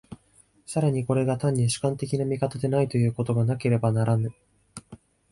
[0.65, 4.33] 更にこれが単に主観的な見方でないということがなければならぬ。